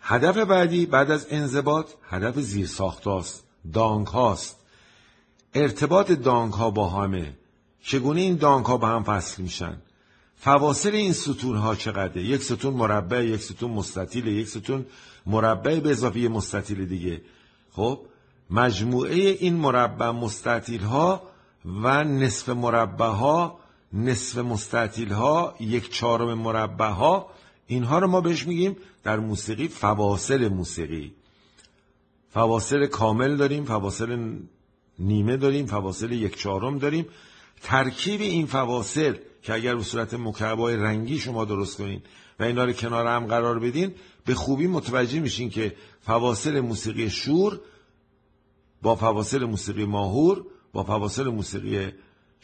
هدف 0.00 0.36
بعدی 0.36 0.86
بعد 0.86 1.10
از 1.10 1.26
انضباط 1.30 1.90
هدف 2.08 2.40
زیر 2.40 2.66
ساختاست 2.66 3.44
دانک 3.72 4.06
هاست. 4.08 4.56
ارتباط 5.54 6.12
دانک 6.12 6.54
ها 6.54 6.70
با 6.70 6.88
همه. 6.88 7.32
چگونه 7.82 8.20
این 8.20 8.36
دانک 8.36 8.66
ها 8.66 8.76
با 8.76 8.86
هم 8.86 9.02
فصل 9.02 9.42
میشن؟ 9.42 9.76
فواصل 10.36 10.94
این 10.94 11.12
ستون 11.12 11.56
ها 11.56 11.74
چقدره؟ 11.74 12.22
یک 12.22 12.42
ستون 12.42 12.74
مربع 12.74 13.24
یک 13.24 13.42
ستون 13.42 13.70
مستطیل 13.70 14.26
یک 14.26 14.48
ستون 14.48 14.86
مربع 15.26 15.80
به 15.80 15.90
اضافه 15.90 16.20
مستطیل 16.20 16.86
دیگه. 16.86 17.22
خب 17.72 18.00
مجموعه 18.50 19.14
این 19.14 19.54
مربع 19.54 20.10
مستطیل 20.10 20.82
ها 20.82 21.22
و 21.64 22.04
نصف 22.04 22.48
مربع 22.48 23.06
ها 23.06 23.58
نصف 23.96 24.38
مستطیل 24.38 25.12
ها 25.12 25.54
یک 25.60 25.92
چهارم 25.92 26.34
مربع 26.34 26.88
ها 26.88 27.30
اینها 27.66 27.98
رو 27.98 28.06
ما 28.06 28.20
بهش 28.20 28.46
میگیم 28.46 28.76
در 29.04 29.18
موسیقی 29.18 29.68
فواصل 29.68 30.48
موسیقی. 30.48 31.12
فواصل 32.30 32.86
کامل 32.86 33.36
داریم 33.36 33.64
فواصل 33.64 34.36
نیمه 34.98 35.36
داریم 35.36 35.66
فواصل 35.66 36.12
یک 36.12 36.38
چهارم 36.38 36.78
داریم. 36.78 37.06
ترکیب 37.62 38.20
این 38.20 38.46
فواصل 38.46 39.14
که 39.42 39.54
اگر 39.54 39.74
به 39.74 39.82
صورت 39.82 40.14
مکعبای 40.14 40.76
رنگی 40.76 41.18
شما 41.18 41.44
درست 41.44 41.78
کنین 41.78 42.02
و 42.40 42.42
اینا 42.42 42.64
رو 42.64 42.72
کنار 42.72 43.06
هم 43.06 43.26
قرار 43.26 43.58
بدین 43.58 43.94
به 44.24 44.34
خوبی 44.34 44.66
متوجه 44.66 45.20
میشین 45.20 45.50
که 45.50 45.76
فواصل 46.00 46.60
موسیقی 46.60 47.10
شور 47.10 47.60
با 48.82 48.94
فواصل 48.94 49.44
موسیقی 49.44 49.84
ماهور 49.84 50.44
با 50.72 50.84
فواصل 50.84 51.28
موسیقی 51.28 51.92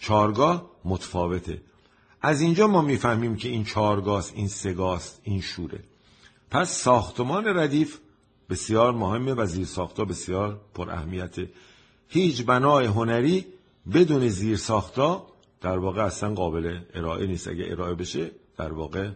چارگاه 0.02 0.70
متفاوته. 0.84 1.62
از 2.22 2.40
اینجا 2.40 2.66
ما 2.66 2.82
می‌فهمیم 2.82 3.36
که 3.36 3.48
این 3.48 3.64
چارگاست 3.64 4.32
این 4.36 4.48
سگاست 4.48 5.20
این 5.22 5.40
شوره. 5.40 5.84
پس 6.50 6.82
ساختمان 6.82 7.46
ردیف 7.46 7.98
بسیار 8.50 8.92
مهمه 8.92 9.34
و 9.34 9.46
زیر 9.46 9.66
ساختا 9.66 10.04
بسیار 10.04 10.60
پر 10.74 10.90
اهمیته 10.90 11.50
هیچ 12.08 12.42
بنای 12.42 12.86
هنری 12.86 13.46
بدون 13.94 14.28
زیر 14.28 14.56
ساختا 14.56 15.26
در 15.60 15.78
واقع 15.78 16.04
اصلا 16.04 16.34
قابل 16.34 16.80
ارائه 16.94 17.26
نیست. 17.26 17.48
اگه 17.48 17.64
ارائه 17.70 17.94
بشه 17.94 18.30
در 18.56 18.72
واقع 18.72 19.10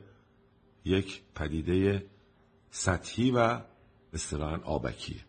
یک 0.84 1.22
پدیده 1.34 2.06
سطحی 2.70 3.30
و 3.30 3.60
اصطلاحا 4.12 4.58
آبکیه. 4.64 5.20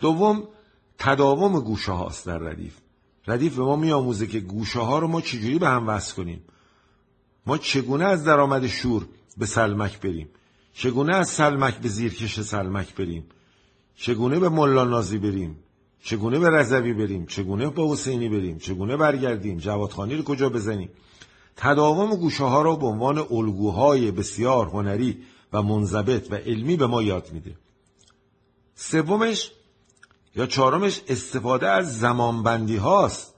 دوم 0.00 0.48
تداوم 0.98 1.60
گوشه 1.60 1.92
هاست 1.92 2.26
در 2.26 2.38
ردیف. 2.38 2.85
ردیف 3.26 3.56
به 3.56 3.62
ما 3.62 3.76
میآموزه 3.76 4.26
که 4.26 4.40
گوشه 4.40 4.80
ها 4.80 4.98
رو 4.98 5.08
ما 5.08 5.20
چجوری 5.20 5.58
به 5.58 5.68
هم 5.68 5.88
وصل 5.88 6.14
کنیم. 6.14 6.42
ما 7.46 7.58
چگونه 7.58 8.04
از 8.04 8.24
درآمد 8.24 8.66
شور 8.66 9.06
به 9.38 9.46
سلمک 9.46 10.00
بریم؟ 10.00 10.28
چگونه 10.74 11.16
از 11.16 11.28
سلمک 11.28 11.78
به 11.78 11.88
زیرکش 11.88 12.40
سلمک 12.40 12.94
بریم؟ 12.94 13.24
چگونه 13.96 14.38
به 14.38 14.48
ملا 14.48 14.84
نازی 14.84 15.18
بریم؟ 15.18 15.56
چگونه 16.02 16.38
به 16.38 16.50
رضوی 16.50 16.92
بریم؟ 16.92 17.26
چگونه 17.26 17.70
به 17.70 17.88
حسینی 17.88 18.28
بریم؟ 18.28 18.58
چگونه 18.58 18.96
برگردیم؟ 18.96 19.58
جوادخانی 19.58 20.14
رو 20.14 20.22
کجا 20.22 20.48
بزنیم؟ 20.48 20.90
تداوم 21.56 22.16
گوشه 22.16 22.44
ها 22.44 22.62
رو 22.62 22.76
به 22.76 22.86
عنوان 22.86 23.18
الگوهای 23.18 24.10
بسیار 24.10 24.66
هنری 24.66 25.18
و 25.52 25.62
منضبط 25.62 26.32
و 26.32 26.34
علمی 26.34 26.76
به 26.76 26.86
ما 26.86 27.02
یاد 27.02 27.28
میده. 27.32 27.56
سومش 28.74 29.50
یا 30.36 30.46
چهارمش 30.46 31.00
استفاده 31.08 31.68
از 31.68 31.98
زمانبندی 31.98 32.76
هاست. 32.76 33.34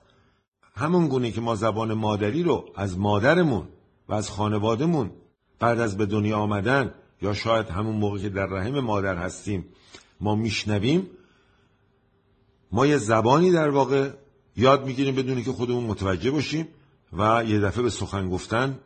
همون 0.75 1.09
گونه 1.09 1.31
که 1.31 1.40
ما 1.40 1.55
زبان 1.55 1.95
مادری 1.95 2.43
رو 2.43 2.64
از 2.76 2.99
مادرمون 2.99 3.69
و 4.09 4.14
از 4.14 4.31
خانوادهمون 4.31 5.11
بعد 5.59 5.81
از 5.81 5.97
به 5.97 6.07
دنیا 6.07 6.38
آمدن 6.38 6.95
یا 7.23 7.35
شاید 7.35 7.69
همون 7.69 7.97
موقع 7.97 8.19
که 8.19 8.28
در 8.28 8.47
رحم 8.47 8.81
مادر 8.81 9.17
هستیم 9.17 9.64
ما 10.21 10.35
میشنویم 10.35 11.11
ما 12.73 12.87
یه 12.87 12.97
زبانی 12.97 13.52
در 13.52 13.69
واقع 13.69 14.11
یاد 14.57 14.87
می‌گیریم 14.87 15.14
بدونی 15.14 15.43
که 15.43 15.52
خودمون 15.52 15.85
متوجه 15.85 16.31
باشیم 16.31 16.69
و 17.12 17.45
یه 17.45 17.61
دفعه 17.61 17.83
به 17.83 17.90
سخن 17.90 18.31
گفتن 18.31 18.78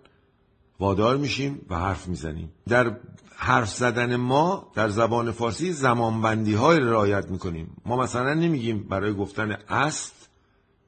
وادار 0.82 1.16
میشیم 1.16 1.66
و 1.70 1.78
حرف 1.78 2.08
می‌زنیم. 2.08 2.52
در 2.68 2.96
حرف 3.36 3.68
زدن 3.68 4.16
ما 4.16 4.72
در 4.74 4.88
زبان 4.88 5.32
فارسی 5.32 5.72
زمانبندی 5.72 6.54
های 6.54 6.78
رعایت 6.80 7.30
می‌کنیم. 7.30 7.76
ما 7.86 7.96
مثلا 7.96 8.34
نمیگیم 8.34 8.82
برای 8.82 9.14
گفتن 9.14 9.58
است 9.68 10.28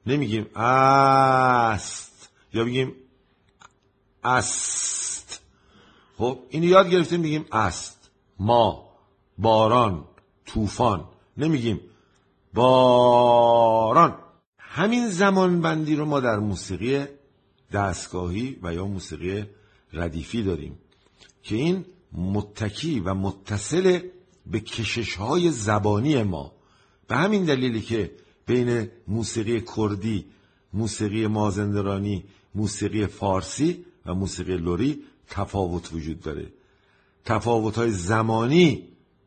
نمیگیم 0.05 0.45
است 0.55 2.29
یا 2.53 2.65
بگیم 2.65 2.93
است. 4.23 5.41
خب 6.17 6.39
این 6.49 6.63
یاد 6.63 6.89
گرفتیم 6.89 7.19
میگیم 7.19 7.45
است. 7.51 8.09
ما 8.39 8.89
باران 9.37 10.03
طوفان 10.45 11.05
نمیگیم 11.37 11.79
باران. 12.53 14.15
همین 14.57 15.09
زمان 15.09 15.61
بندی 15.61 15.95
رو 15.95 16.05
ما 16.05 16.19
در 16.19 16.37
موسیقی 16.37 17.05
دستگاهی 17.71 18.59
و 18.63 18.73
یا 18.73 18.85
موسیقی 18.85 19.45
ردیفی 19.93 20.43
داریم 20.43 20.77
که 21.43 21.55
این 21.55 21.85
متکی 22.13 22.99
و 22.99 23.13
متصل 23.13 23.99
به 24.45 24.59
کشش 24.59 25.15
های 25.15 25.51
زبانی 25.51 26.23
ما. 26.23 26.51
به 27.07 27.15
همین 27.15 27.45
دلیلی 27.45 27.81
که 27.81 28.11
بین 28.45 28.87
موسیقی 29.07 29.63
کردی 29.77 30.25
موسیقی 30.73 31.27
مازندرانی 31.27 32.23
موسیقی 32.55 33.05
فارسی 33.07 33.85
و 34.05 34.13
موسیقی 34.13 34.57
لوری 34.57 34.99
تفاوت 35.29 35.93
وجود 35.93 36.19
داره. 36.19 36.51
تفاوت 37.25 37.77
های 37.77 37.91
زمانی 37.91 38.83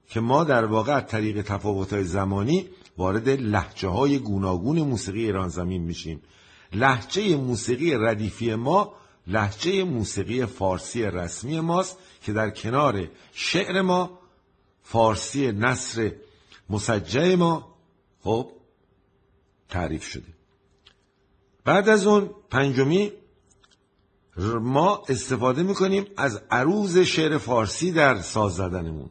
که 0.08 0.20
ما 0.20 0.44
در 0.44 0.64
واقع 0.64 0.92
از 0.92 1.06
طریق 1.06 1.42
تفاوت 1.42 1.92
های 1.92 2.04
زمانی 2.04 2.68
وارد 2.98 3.28
لحجه 3.28 3.88
های 3.88 4.18
گوناگون 4.18 4.82
موسیقی 4.82 5.24
ایران 5.24 5.48
زمین 5.48 5.82
میشیم. 5.82 6.20
لحجه 6.72 7.36
موسیقی 7.36 7.94
ردیفی 7.94 8.54
ما 8.54 8.92
لحجه 9.28 9.84
موسیقی 9.84 10.46
فارسی 10.46 11.02
رسمی 11.02 11.60
ماست 11.60 11.98
که 12.22 12.32
در 12.32 12.50
کنار 12.50 13.08
شعر 13.32 13.82
ما 13.82 14.18
فارسی 14.82 15.52
نصر 15.52 16.12
مسجع 16.70 17.34
ما 17.34 17.74
خب 18.20 18.52
تعریف 19.68 20.04
شده. 20.04 20.26
بعد 21.64 21.88
از 21.88 22.06
اون 22.06 22.30
پنجمی 22.50 23.12
ما 24.60 25.02
استفاده 25.08 25.62
می‌کنیم 25.62 26.06
از 26.16 26.42
عروض 26.50 26.98
شعر 26.98 27.38
فارسی 27.38 27.92
در 27.92 28.20
ساز 28.20 28.54
زدنمون. 28.54 29.10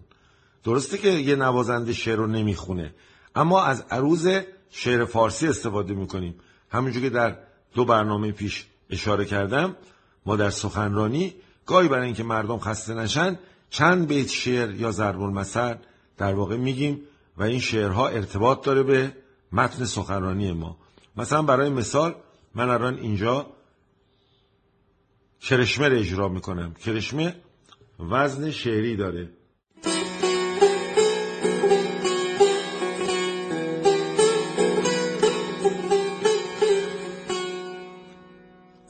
درسته 0.63 0.97
که 0.97 1.09
یه 1.09 1.35
نوازنده 1.35 1.93
شعر 1.93 2.15
رو 2.15 2.27
نمی‌خونه 2.27 2.93
اما 3.35 3.63
از 3.63 3.85
عروض 3.91 4.39
شعر 4.69 5.05
فارسی 5.05 5.47
استفاده 5.47 5.93
می‌کنیم. 5.93 6.35
همونجور 6.69 7.03
که 7.03 7.09
در 7.09 7.37
دو 7.73 7.85
برنامه 7.85 8.31
پیش 8.31 8.65
اشاره 8.89 9.25
کردم 9.25 9.75
ما 10.27 10.35
در 10.35 10.49
سخنرانی 10.49 11.33
گاهی 11.65 11.87
برای 11.87 12.05
اینکه 12.05 12.23
مردم 12.23 12.59
خسته 12.59 12.93
نشن 12.93 13.39
چند 13.69 14.07
بیت 14.07 14.29
شعر 14.29 14.75
یا 14.75 14.91
ضرب 14.91 15.21
المثل 15.21 15.75
در 16.17 16.33
واقع 16.33 16.57
میگیم 16.57 17.01
و 17.37 17.43
این 17.43 17.59
شعرها 17.59 18.07
ارتباط 18.07 18.65
داره 18.65 18.83
به 18.83 19.13
متن 19.51 19.85
سخنرانی 19.85 20.51
ما. 20.51 20.77
مثلا 21.17 21.41
برای 21.41 21.69
مثال 21.69 22.15
من 22.55 22.69
الان 22.69 22.97
اینجا 22.97 23.45
کرشمه 25.41 25.87
رو 25.89 25.97
اجرا 25.97 26.29
می‌کنم. 26.29 26.73
کرشمه 26.73 27.35
وزن 27.99 28.51
شعری 28.51 28.95
داره. 28.95 29.29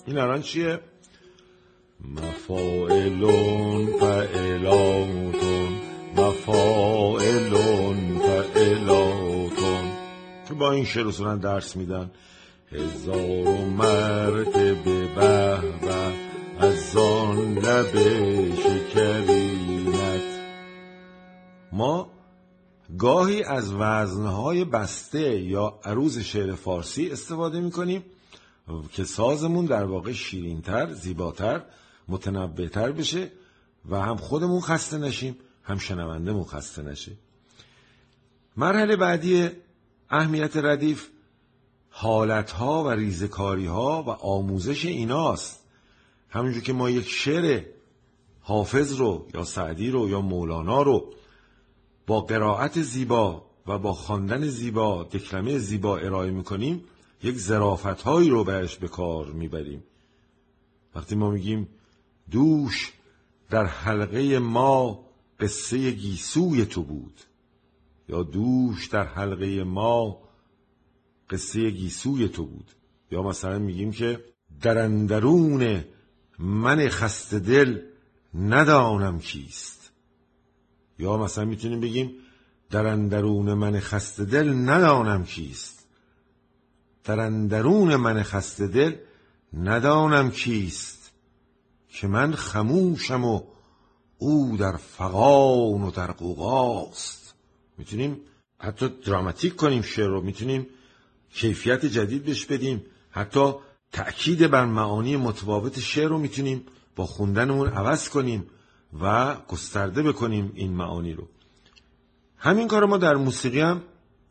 این 0.05 0.17
الان 0.17 0.41
چیه؟ 0.41 0.79
مفاعلون 2.15 3.85
فعلاتون 3.99 5.69
مفاعلون 6.17 7.97
فعلاتون 8.19 9.91
که 10.47 10.53
با 10.53 10.71
این 10.71 10.85
شعر 10.85 11.35
درس 11.35 11.75
میدن. 11.75 12.11
هزار 12.71 13.65
مرتبه 13.65 15.07
به 15.15 15.61
به 15.81 16.13
از 16.59 16.97
آن 16.97 17.53
لب 17.53 17.91
شکرینت. 18.55 20.21
ما 21.71 22.09
گاهی 22.97 23.43
از 23.43 23.73
وزنهای 23.73 24.65
بسته 24.65 25.39
یا 25.39 25.79
عروض 25.83 26.19
شعر 26.19 26.55
فارسی 26.55 27.09
استفاده 27.11 27.59
می‌کنیم 27.59 28.03
که 28.93 29.03
سازمون 29.03 29.65
در 29.65 29.83
واقع 29.83 30.11
شیرینتر، 30.11 30.93
زیباتر، 30.93 31.61
متنبهتر 32.07 32.91
بشه 32.91 33.31
و 33.89 34.01
هم 34.01 34.15
خودمون 34.17 34.61
خسته 34.61 34.97
نشیم 34.97 35.37
هم 35.63 35.77
شنوندهمون 35.77 36.43
خسته 36.43 36.81
نشه. 36.81 37.11
مرحله 38.57 38.95
بعدی 38.95 39.49
اهمیت 40.09 40.57
ردیف 40.57 41.07
حالتها 41.89 42.83
و 42.83 42.89
ریزکاریها 42.89 44.03
و 44.03 44.09
آموزش 44.09 44.85
ایناست. 44.85 45.63
همونجور 46.29 46.63
که 46.63 46.73
ما 46.73 46.89
یک 46.89 47.07
شعر 47.07 47.63
حافظ 48.41 48.93
رو 48.93 49.27
یا 49.33 49.43
سعدی 49.43 49.91
رو 49.91 50.09
یا 50.09 50.21
مولانا 50.21 50.81
رو 50.81 51.13
با 52.07 52.21
قرائت 52.21 52.81
زیبا 52.81 53.45
و 53.67 53.77
با 53.77 53.93
خواندن 53.93 54.47
زیبا 54.47 55.03
دکلمه 55.03 55.57
زیبا 55.57 55.97
ارائه 55.97 56.31
می‌کنیم 56.31 56.83
یک 57.23 57.37
زرافت 57.37 58.01
هایی 58.01 58.29
رو 58.29 58.43
بهش 58.43 58.75
به 58.75 58.87
کار 58.87 59.31
می‌بریم. 59.31 59.83
وقتی 60.95 61.15
ما 61.15 61.29
میگیم 61.29 61.67
دوش 62.31 62.93
در 63.49 63.65
حلقه 63.65 64.39
ما 64.39 65.05
قصه 65.39 65.91
گیسوی 65.91 66.65
تو 66.65 66.83
بود. 66.83 67.21
یا 68.09 68.23
دوش 68.23 68.87
در 68.87 69.03
حلقه 69.03 69.63
ما 69.63 70.21
قصه 71.29 71.69
گیسوی 71.69 72.27
تو 72.27 72.45
بود. 72.45 72.71
یا 73.11 73.23
مثلا 73.23 73.59
میگیم 73.59 73.91
که 73.91 74.23
در 74.61 74.77
اندرون 74.77 75.83
من 76.39 76.89
خسته 76.89 77.39
دل 77.39 77.81
ندانم 78.33 79.19
کیست. 79.19 79.91
یا 80.99 81.17
مثلا 81.17 81.45
می‌تونیم 81.45 81.79
بگیم 81.79 82.11
در 82.69 82.87
اندرون 82.87 83.53
من 83.53 83.79
خسته 83.79 84.25
دل 84.25 84.53
ندانم 84.53 85.23
کیست. 85.25 85.87
در 87.03 87.19
اندرون 87.19 87.95
من 87.95 88.23
خسته 88.23 88.67
دل 88.67 88.95
ندانم 89.53 90.31
کیست. 90.31 90.96
که 91.89 92.07
من 92.07 92.33
خموشم 92.33 93.25
و 93.25 93.41
او 94.17 94.57
در 94.57 94.75
فقان 94.77 95.81
و 95.81 95.91
در 95.91 96.11
قوقاست 96.11 97.35
می‌تونیم 97.77 98.17
حتی 98.59 98.89
دراماتیک 98.89 99.55
کنیم 99.55 99.81
شعر 99.81 100.07
رو 100.07 100.21
می‌تونیم 100.21 100.67
کیفیت 101.33 101.85
جدید 101.85 102.23
بهش 102.23 102.45
بدیم. 102.45 102.85
حتی 103.09 103.53
تأکید 103.91 104.47
بر 104.47 104.65
معانی 104.65 105.17
متفاوت 105.17 105.79
شعر 105.79 106.07
رو 106.07 106.17
می‌تونیم 106.17 106.65
با 106.95 107.05
خوندنمون 107.05 107.67
عوض 107.67 108.09
کنیم 108.09 108.47
و 109.01 109.35
گسترده 109.47 110.03
بکنیم 110.03 110.51
این 110.55 110.73
معانی 110.73 111.13
رو. 111.13 111.27
همین 112.37 112.67
کار 112.67 112.85
ما 112.85 112.97
در 112.97 113.15
موسیقی 113.15 113.59
هم 113.59 113.81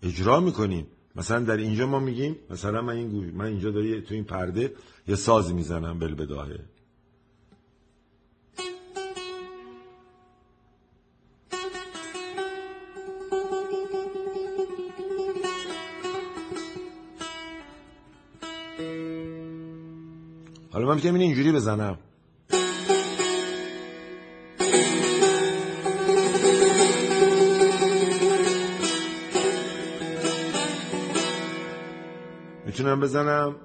اجرا 0.03 0.40
می‌کنیم. 0.40 0.87
مثلا 1.16 1.40
در 1.40 1.57
اینجا 1.57 1.87
ما 1.87 1.99
میگیم 1.99 2.37
مثلا 2.51 2.83
من 2.83 2.97
این 2.97 3.31
من 3.35 3.45
اینجا 3.45 3.71
داری 3.71 4.01
تو 4.01 4.14
این 4.14 4.25
پرده 4.25 4.75
یه 5.09 5.16
ساز 5.16 5.55
می‌زنم 5.55 5.99
بلبداهه 5.99 6.40
حالا 6.40 6.59
من 20.87 20.94
می‌تونم 20.94 21.14
این 21.14 21.22
اینجوری 21.22 21.53
بزنم. 21.53 21.99
می‌تونم 32.66 33.01
بزنم؟ 33.01 33.57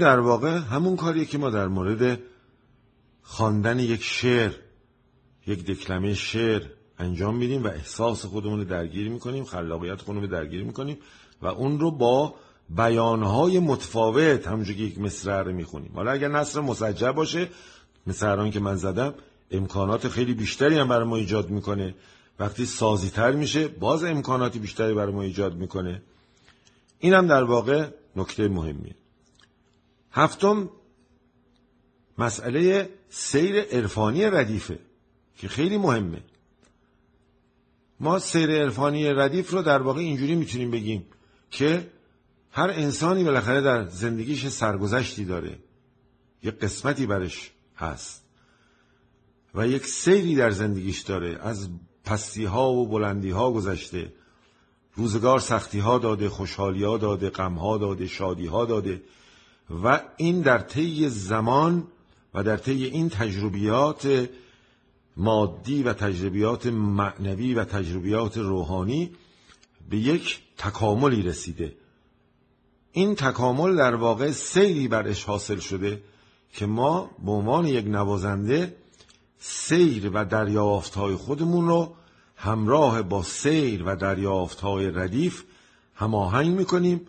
در 0.00 0.18
واقع 0.18 0.58
همون 0.58 0.96
کاریه 0.96 1.24
که 1.24 1.38
ما 1.38 1.50
در 1.50 1.68
مورد 1.68 2.20
خواندن 3.22 3.78
یک 3.78 4.02
شعر 4.02 4.52
یک 5.46 5.64
دکلمه 5.64 6.14
شعر 6.14 6.62
انجام 6.98 7.36
میدیم 7.36 7.64
و 7.64 7.66
احساس 7.66 8.24
خودمون 8.24 8.58
رو 8.58 8.64
درگیر 8.64 9.08
می‌کنیم 9.08 9.44
خلاقیت 9.44 10.02
خودمون 10.02 10.22
رو 10.24 10.30
درگیر 10.30 10.64
می‌کنیم 10.64 10.98
و 11.42 11.46
اون 11.46 11.80
رو 11.80 11.90
با 11.90 12.34
بیانهای 12.68 13.58
متفاوت 13.58 14.48
همونجور 14.48 14.76
که 14.76 14.82
یک 14.82 14.98
مصرع 14.98 15.42
رو 15.42 15.52
می‌خونیم. 15.52 15.92
حالا 15.94 16.10
اگر 16.10 16.28
نصر 16.28 16.60
مسجع 16.60 17.12
باشه 17.12 17.48
مثل 18.06 18.50
که 18.50 18.60
من 18.60 18.76
زدم 18.76 19.14
امکانات 19.50 20.08
خیلی 20.08 20.34
بیشتری 20.34 20.78
هم 20.78 20.88
برای 20.88 21.08
ما 21.08 21.16
ایجاد 21.16 21.50
می‌کنه. 21.50 21.94
وقتی 22.38 22.66
سازی 22.66 23.10
تر 23.10 23.32
میشه 23.32 23.68
باز 23.68 24.04
امکاناتی 24.04 24.58
بیشتری 24.58 24.94
برای 24.94 25.12
ما 25.12 25.22
ایجاد 25.22 25.56
می‌کنه. 25.56 26.02
این 26.98 27.14
هم 27.14 27.26
در 27.26 27.44
واقع 27.44 27.88
نکته 28.16 28.48
مهمیه. 28.48 28.94
هفتم 30.12 30.70
مسئله 32.18 32.88
سیر 33.08 33.60
عرفانی 33.60 34.24
ردیفه 34.24 34.78
که 35.38 35.48
خیلی 35.48 35.78
مهمه. 35.78 36.22
ما 38.00 38.18
سیر 38.18 38.50
عرفانی 38.50 39.08
ردیف 39.08 39.50
رو 39.50 39.62
در 39.62 39.82
واقع 39.82 40.00
اینجوری 40.00 40.34
می‌تونیم 40.34 40.70
بگیم 40.70 41.06
که 41.50 41.90
هر 42.50 42.70
انسانی 42.70 43.24
بالاخره 43.24 43.60
در 43.60 43.86
زندگیش 43.86 44.46
سرگذشتی 44.46 45.24
داره. 45.24 45.58
یک 46.42 46.58
قسمتی 46.58 47.06
برش 47.06 47.50
هست 47.76 48.24
و 49.54 49.68
یک 49.68 49.86
سیری 49.86 50.34
در 50.34 50.50
زندگیش 50.50 51.00
داره. 51.00 51.38
از 51.42 51.68
پستی 52.04 52.44
ها 52.44 52.70
و 52.70 52.88
بلندی 52.88 53.30
ها 53.30 53.52
گذشته. 53.52 54.12
روزگار 54.94 55.38
سختی 55.38 55.78
ها 55.78 55.98
داده 55.98 56.28
خوشحالی 56.28 56.84
ها 56.84 56.98
داده 56.98 57.30
غم 57.30 57.54
ها 57.54 57.78
داده 57.78 58.06
شادی 58.06 58.46
ها 58.46 58.64
داده. 58.64 59.02
و 59.70 60.00
این 60.16 60.40
در 60.40 60.58
طی 60.58 61.08
زمان 61.08 61.86
و 62.34 62.42
در 62.42 62.56
طی 62.56 62.84
این 62.84 63.08
تجربیات 63.08 64.28
مادی 65.16 65.82
و 65.82 65.92
تجربیات 65.92 66.66
معنوی 66.66 67.54
و 67.54 67.64
تجربیات 67.64 68.36
روحانی 68.36 69.10
به 69.90 69.96
یک 69.96 70.40
تکاملی 70.58 71.22
رسیده. 71.22 71.76
این 72.92 73.14
تکامل 73.14 73.76
در 73.76 73.94
واقع 73.94 74.30
سیری 74.30 74.88
برش 74.88 75.24
حاصل 75.24 75.58
شده 75.58 76.02
که 76.52 76.66
ما 76.66 77.10
به 77.24 77.30
عنوان 77.30 77.66
یک 77.66 77.86
نوازنده 77.86 78.76
سیر 79.38 80.10
و 80.14 80.24
دریافتهای 80.24 81.14
خودمون 81.14 81.68
رو 81.68 81.94
همراه 82.36 83.02
با 83.02 83.22
سیر 83.22 83.82
و 83.86 83.96
دریافتهای 83.96 84.90
ردیف 84.90 85.44
هماهنگ 85.94 86.56
می‌کنیم 86.56 87.06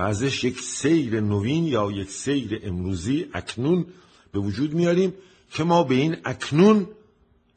و 0.00 0.02
ازش 0.02 0.44
یک 0.44 0.60
سیر 0.60 1.20
نوین 1.20 1.64
یا 1.64 1.90
یک 1.90 2.10
سیر 2.10 2.60
امروزی 2.64 3.26
اکنون 3.34 3.86
به 4.32 4.38
وجود 4.38 4.74
میاریم 4.74 5.14
که 5.50 5.64
ما 5.64 5.82
به 5.82 5.94
این 5.94 6.16
اکنون 6.24 6.88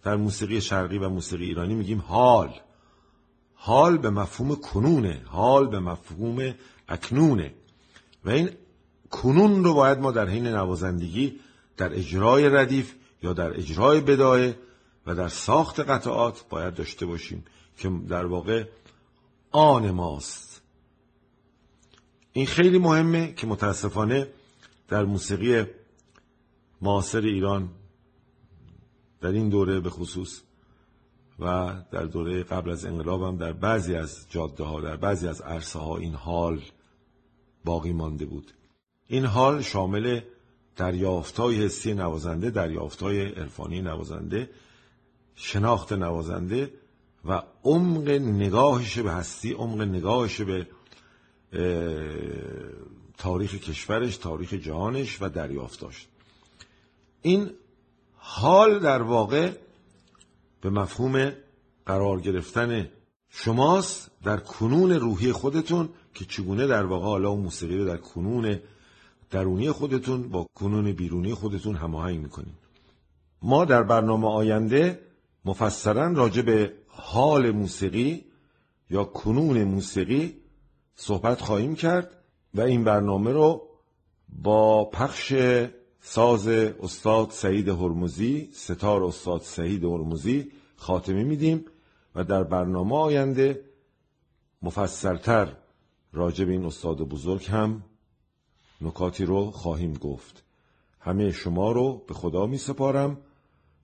در 0.03 0.15
موسیقی 0.15 0.61
شرقی 0.61 0.97
و 0.97 1.09
موسیقی 1.09 1.45
ایرانی 1.45 1.75
میگیم 1.75 2.03
حال. 2.07 2.59
حال 3.55 3.97
به 3.97 4.09
مفهوم 4.09 4.55
کنونه 4.55 5.21
حال 5.25 5.67
به 5.67 5.79
مفهوم 5.79 6.53
اکنونه. 6.87 7.53
و 8.25 8.29
این 8.29 8.49
کنون 9.09 9.63
رو 9.63 9.73
باید 9.73 9.99
ما 9.99 10.11
در 10.11 10.29
حین 10.29 10.47
نوازندگی 10.47 11.39
در 11.77 11.93
اجرای 11.93 12.49
ردیف 12.49 12.93
یا 13.21 13.33
در 13.33 13.57
اجرای 13.57 14.01
بدایه 14.01 14.57
و 15.07 15.15
در 15.15 15.27
ساخت 15.27 15.79
قطعات 15.79 16.45
باید 16.49 16.75
داشته 16.75 17.05
باشیم 17.05 17.45
که 17.77 17.91
در 18.09 18.25
واقع 18.25 18.63
آن 19.51 19.91
ماست. 19.91 20.52
این 22.33 22.45
خیلی 22.45 22.77
مهمه 22.77 23.33
که 23.33 23.47
متاسفانه 23.47 24.27
در 24.87 25.05
موسیقی 25.05 25.65
معاصر 26.81 27.21
ایران 27.21 27.69
در 29.21 29.31
این 29.31 29.49
دوره 29.49 29.79
به 29.79 29.89
خصوص 29.89 30.41
و 31.39 31.75
در 31.91 32.03
دوره 32.03 32.43
قبل 32.43 32.71
از 32.71 32.85
انقلاب 32.85 33.23
هم 33.23 33.37
در 33.37 33.53
بعضی 33.53 33.95
از 33.95 34.25
جاده 34.29 34.63
ها 34.63 34.81
در 34.81 34.95
بعضی 34.95 35.27
از 35.27 35.41
عرصه 35.41 35.79
ها 35.79 35.97
این 35.97 36.13
حال 36.13 36.61
باقی 37.65 37.93
مانده 37.93 38.25
بود. 38.25 38.51
این 39.07 39.25
حال 39.25 39.61
شامل 39.61 40.21
دریافتای 40.75 41.65
حسی 41.65 41.93
نوازنده 41.93 42.49
دریافتای 42.49 43.21
عرفانی 43.21 43.81
نوازنده 43.81 44.49
شناخت 45.35 45.93
نوازنده 45.93 46.73
و 47.25 47.41
عمق 47.63 48.09
نگاهش 48.09 48.99
به 48.99 49.11
هستی 49.11 49.51
عمق 49.51 49.81
نگاهش 49.81 50.41
به 50.41 50.67
تاریخ 53.17 53.55
کشورش 53.55 54.17
تاریخ 54.17 54.53
جهانش 54.53 55.21
و 55.21 55.29
دریافتاش. 55.29 56.07
این 57.21 57.49
حال 58.15 58.79
در 58.79 59.01
واقع 59.01 59.51
به 60.61 60.69
مفهوم 60.69 61.31
قرار 61.85 62.19
گرفتن 62.19 62.89
شماست 63.29 64.11
در 64.23 64.37
کنون 64.37 64.91
روحی 64.91 65.31
خودتون 65.31 65.89
که 66.13 66.25
چگونه 66.25 66.67
در 66.67 66.85
واقع 66.85 67.05
حالا 67.05 67.29
اون 67.29 67.41
موسیقی 67.41 67.77
رو 67.77 67.85
در 67.85 67.97
کنون 67.97 68.59
درونی 69.31 69.71
خودتون 69.71 70.29
با 70.29 70.47
کنون 70.55 70.91
بیرونی 70.91 71.33
خودتون 71.33 71.75
هماهنگ 71.75 72.19
می‌کنید. 72.19 72.55
ما 73.41 73.65
در 73.65 73.83
برنامه 73.83 74.27
آینده 74.27 74.99
مفصلا 75.45 76.13
راجع 76.13 76.41
به 76.41 76.73
حال 76.87 77.51
موسیقی 77.51 78.25
یا 78.89 79.03
کنون 79.03 79.63
موسیقی 79.63 80.42
صحبت 80.95 81.41
خواهیم 81.41 81.75
کرد 81.75 82.23
و 82.53 82.61
این 82.61 82.83
برنامه 82.83 83.31
رو 83.31 83.67
با 84.29 84.85
پخش 84.85 85.33
ساز 85.99 86.47
استاد 86.47 87.29
سعید 87.29 87.69
هرمزی 87.69 88.49
ستار 88.53 89.03
استاد 89.03 89.41
سعید 89.41 89.83
هرمزی 89.83 90.51
خاتمه 90.75 91.23
میدیم 91.23 91.65
و 92.15 92.23
در 92.23 92.43
برنامه 92.43 92.95
آینده 92.95 93.61
مفصلتر 94.61 95.55
راجع 96.13 96.45
به 96.45 96.51
این 96.51 96.65
استاد 96.65 96.97
بزرگ 96.97 97.45
هم 97.45 97.83
نکاتی 98.81 99.25
رو 99.25 99.51
خواهیم 99.51 99.93
گفت. 99.93 100.43
همه 100.99 101.31
شما 101.31 101.71
رو 101.71 102.03
به 102.07 102.13
خدا 102.13 102.45
می 102.45 102.57
سپارم 102.57 103.17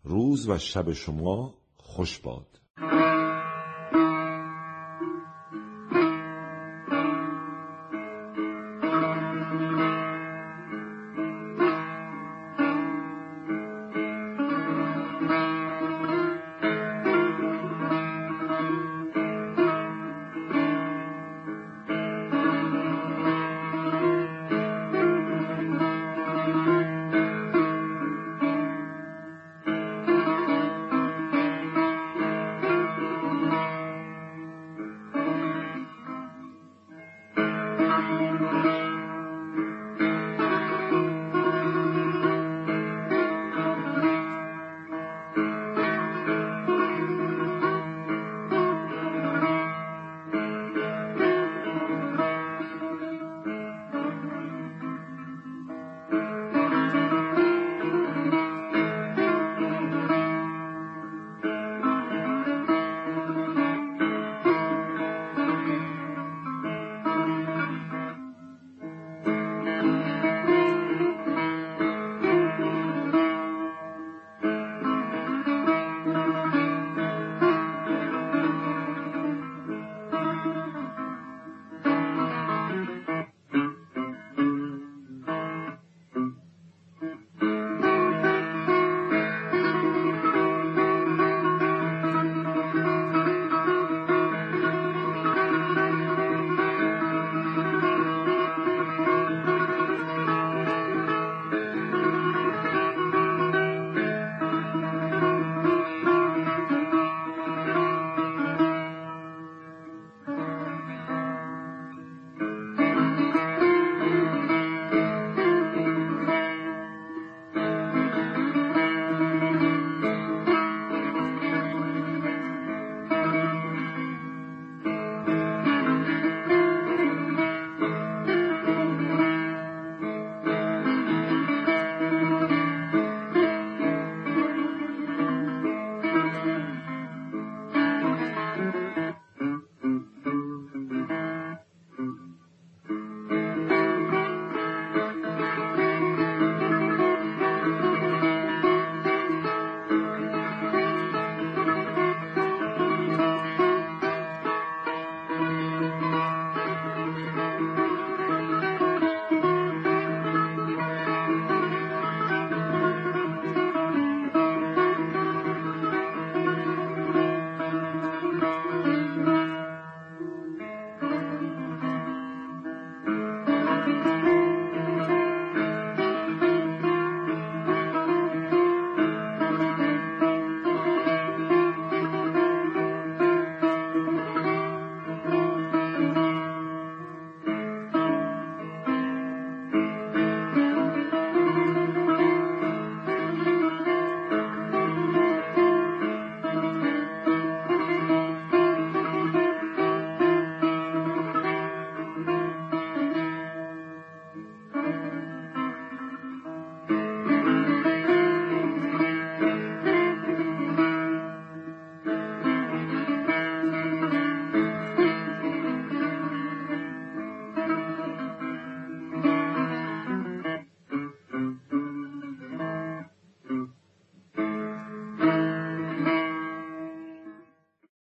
روز 0.04 0.50
و 0.50 0.58
شب 0.58 0.94
شما 0.94 1.54
خوش 1.78 2.20
باد. 2.20 2.48